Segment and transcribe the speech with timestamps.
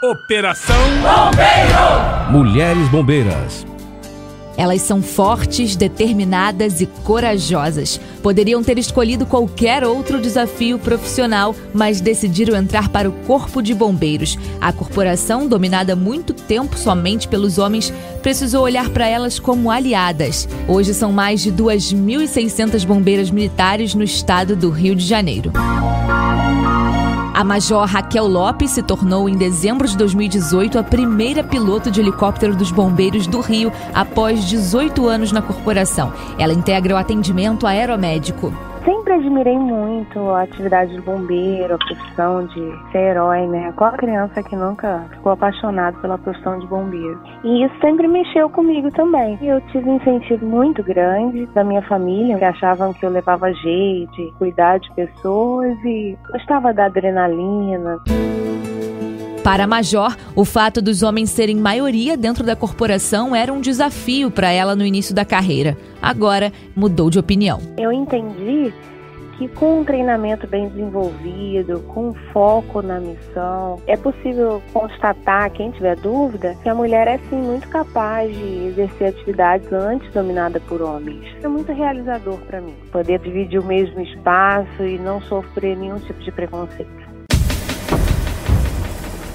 [0.00, 2.30] Operação Bombeiro!
[2.30, 3.66] Mulheres Bombeiras.
[4.56, 8.00] Elas são fortes, determinadas e corajosas.
[8.22, 14.38] Poderiam ter escolhido qualquer outro desafio profissional, mas decidiram entrar para o Corpo de Bombeiros.
[14.60, 17.92] A corporação, dominada muito tempo somente pelos homens,
[18.22, 20.48] precisou olhar para elas como aliadas.
[20.68, 25.52] Hoje são mais de 2.600 bombeiras militares no estado do Rio de Janeiro.
[27.38, 32.56] A Major Raquel Lopes se tornou, em dezembro de 2018, a primeira piloto de helicóptero
[32.56, 36.12] dos Bombeiros do Rio após 18 anos na corporação.
[36.36, 38.52] Ela integra o atendimento aeromédico
[39.08, 43.72] sempre admirei muito a atividade de bombeiro, a profissão de ser herói, né?
[43.74, 47.18] Qual criança que nunca ficou apaixonado pela profissão de bombeiro?
[47.42, 49.38] E isso sempre mexeu comigo também.
[49.40, 54.34] Eu tive um incentivo muito grande da minha família, que achavam que eu levava jeito,
[54.38, 57.98] cuidar de pessoas e gostava da adrenalina.
[59.42, 64.30] Para a Major, o fato dos homens serem maioria dentro da corporação era um desafio
[64.30, 65.74] para ela no início da carreira.
[66.02, 67.58] Agora, mudou de opinião.
[67.78, 68.70] Eu entendi
[69.38, 75.96] que com um treinamento bem desenvolvido, com foco na missão, é possível constatar, quem tiver
[75.96, 81.24] dúvida, que a mulher é sim muito capaz de exercer atividades antes dominadas por homens.
[81.42, 86.20] É muito realizador para mim, poder dividir o mesmo espaço e não sofrer nenhum tipo
[86.20, 87.17] de preconceito.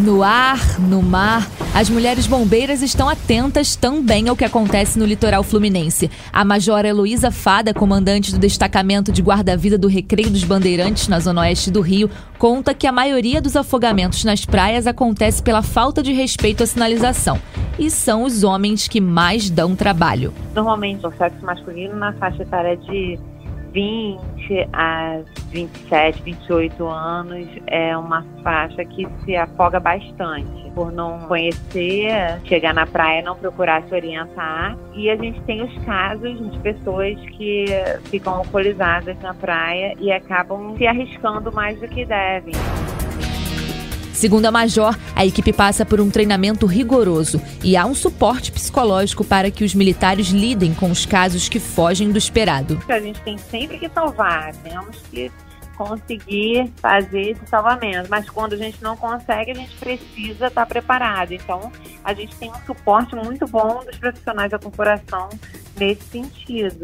[0.00, 5.42] No ar, no mar, as mulheres bombeiras estão atentas também ao que acontece no litoral
[5.42, 6.10] fluminense.
[6.32, 11.42] A Major Heloísa Fada, comandante do destacamento de guarda-vida do Recreio dos Bandeirantes, na zona
[11.42, 16.14] oeste do Rio, conta que a maioria dos afogamentos nas praias acontece pela falta de
[16.14, 17.38] respeito à sinalização.
[17.78, 20.32] E são os homens que mais dão trabalho.
[20.54, 23.18] Normalmente, o sexo masculino na faixa etária de
[23.72, 32.40] 20 a 27, 28 anos é uma faixa que se afoga bastante por não conhecer,
[32.44, 34.76] chegar na praia, não procurar se orientar.
[34.94, 37.66] E a gente tem os casos de pessoas que
[38.04, 42.54] ficam alcoolizadas na praia e acabam se arriscando mais do que devem.
[44.20, 49.24] Segundo a Major, a equipe passa por um treinamento rigoroso e há um suporte psicológico
[49.24, 52.78] para que os militares lidem com os casos que fogem do esperado.
[52.86, 55.32] A gente tem sempre que salvar, temos que
[55.74, 61.32] conseguir fazer esse salvamento, mas quando a gente não consegue, a gente precisa estar preparado.
[61.32, 61.72] Então,
[62.04, 65.30] a gente tem um suporte muito bom dos profissionais da corporação
[65.78, 66.80] nesse sentido.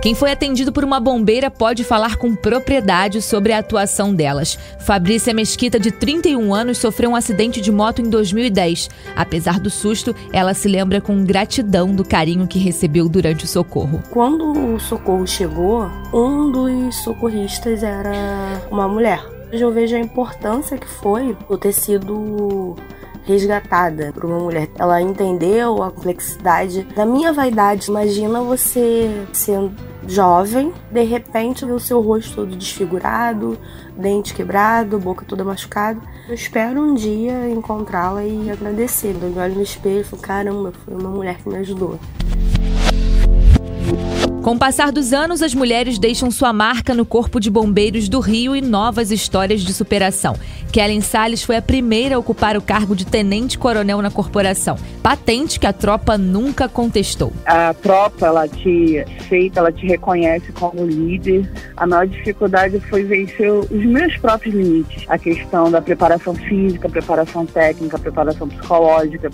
[0.00, 4.56] Quem foi atendido por uma bombeira pode falar com propriedade sobre a atuação delas.
[4.78, 8.88] Fabrícia Mesquita, de 31 anos, sofreu um acidente de moto em 2010.
[9.16, 14.00] Apesar do susto, ela se lembra com gratidão do carinho que recebeu durante o socorro.
[14.10, 19.20] Quando o socorro chegou, um dos socorristas era uma mulher.
[19.52, 22.76] Hoje eu vejo a importância que foi o ter sido
[23.24, 24.68] resgatada por uma mulher.
[24.78, 27.88] Ela entendeu a complexidade da minha vaidade.
[27.90, 33.58] Imagina você sendo jovem, de repente o seu rosto todo desfigurado,
[33.96, 36.00] dente quebrado, boca toda machucada.
[36.26, 39.14] Eu espero um dia encontrá-la e agradecer.
[39.20, 41.98] Eu olho no espelho e falo, caramba, foi uma mulher que me ajudou.
[44.48, 48.18] Com o passar dos anos, as mulheres deixam sua marca no Corpo de Bombeiros do
[48.18, 50.34] Rio e novas histórias de superação.
[50.72, 55.66] Kellen Salles foi a primeira a ocupar o cargo de tenente-coronel na corporação, patente que
[55.66, 57.30] a tropa nunca contestou.
[57.44, 61.46] A tropa, ela te aceita, ela te reconhece como líder.
[61.76, 65.04] A maior dificuldade foi vencer os meus próprios limites.
[65.10, 69.28] A questão da preparação física, preparação técnica, preparação psicológica.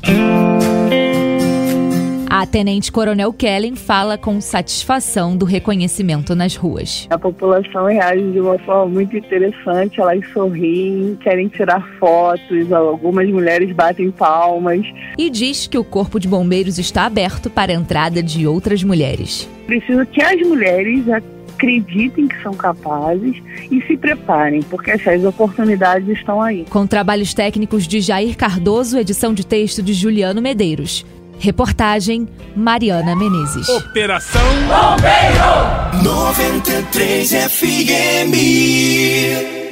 [2.37, 7.07] A Tenente Coronel Kellen fala com satisfação do reconhecimento nas ruas.
[7.09, 13.73] A população reage de uma forma muito interessante, elas sorriem, querem tirar fotos, algumas mulheres
[13.73, 14.85] batem palmas.
[15.17, 19.49] E diz que o Corpo de Bombeiros está aberto para a entrada de outras mulheres.
[19.69, 23.41] Preciso que as mulheres acreditem que são capazes
[23.71, 26.65] e se preparem, porque essas oportunidades estão aí.
[26.69, 31.07] Com trabalhos técnicos de Jair Cardoso, edição de texto de Juliano Medeiros.
[31.39, 33.69] Reportagem Mariana Menezes.
[33.69, 39.64] Operação Bombeiro 93 FM.